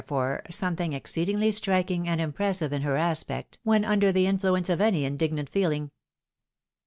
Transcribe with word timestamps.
fore, 0.07 0.41
something 0.49 0.93
exceedingly 0.93 1.51
striking 1.51 2.07
and 2.09 2.19
impressive 2.19 2.73
in 2.73 2.81
her 2.81 2.95
aspect 2.97 3.59
when 3.61 3.85
under 3.85 4.11
the 4.11 4.25
influence 4.25 4.67
of 4.67 4.81
any 4.81 5.05
indignant 5.05 5.51
feehng. 5.51 5.91